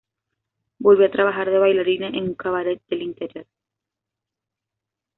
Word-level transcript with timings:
Volvió 0.79 1.05
a 1.05 1.11
trabajar 1.11 1.47
de 1.51 1.59
bailarina 1.59 2.07
en 2.07 2.23
un 2.23 2.33
cabaret 2.33 2.81
del 2.89 3.03
interior. 3.03 3.45